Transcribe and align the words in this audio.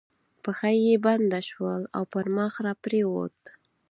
پښه 0.43 0.69
یې 0.85 0.95
بنده 1.05 1.39
شول 1.49 1.81
او 1.95 2.03
پر 2.13 2.25
مخ 2.37 2.53
را 2.65 2.73
پرېوت. 2.83 3.37